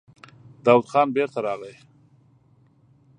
داوود 0.65 0.87
خان 0.91 1.07
بېرته 1.15 1.39
راغی. 1.45 1.75